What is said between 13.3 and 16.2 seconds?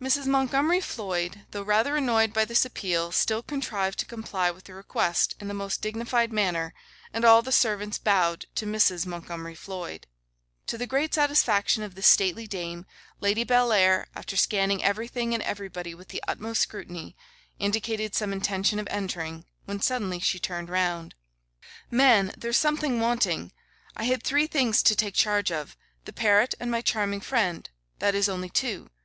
Bellair, after scanning everything and everybody with